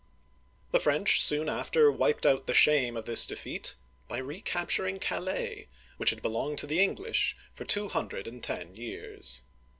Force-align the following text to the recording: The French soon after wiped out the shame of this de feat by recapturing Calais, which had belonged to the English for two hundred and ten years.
The 0.71 0.79
French 0.79 1.21
soon 1.21 1.47
after 1.47 1.91
wiped 1.91 2.25
out 2.25 2.47
the 2.47 2.55
shame 2.55 2.97
of 2.97 3.05
this 3.05 3.27
de 3.27 3.35
feat 3.35 3.75
by 4.07 4.17
recapturing 4.17 4.97
Calais, 4.97 5.67
which 5.97 6.09
had 6.09 6.23
belonged 6.23 6.57
to 6.57 6.65
the 6.65 6.81
English 6.81 7.37
for 7.53 7.65
two 7.65 7.87
hundred 7.87 8.25
and 8.25 8.41
ten 8.41 8.73
years. 8.75 9.43